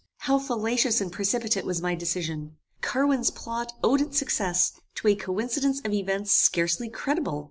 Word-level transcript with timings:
How 0.21 0.39
fallacious 0.39 0.99
and 0.99 1.11
precipitate 1.11 1.63
was 1.63 1.79
my 1.79 1.93
decision! 1.93 2.57
Carwin's 2.81 3.29
plot 3.29 3.73
owed 3.83 4.01
its 4.01 4.17
success 4.17 4.73
to 4.95 5.07
a 5.09 5.15
coincidence 5.15 5.79
of 5.85 5.93
events 5.93 6.31
scarcely 6.31 6.89
credible. 6.89 7.39